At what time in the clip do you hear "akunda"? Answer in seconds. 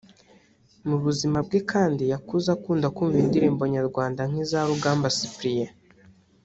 2.57-2.87